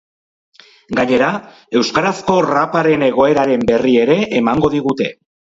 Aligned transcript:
Gainera, 0.99 1.27
euskarazko 1.81 2.39
raparen 2.47 3.05
egoeraren 3.11 3.69
berri 3.73 3.97
ere 4.07 4.21
emango 4.43 4.77
digute. 4.79 5.13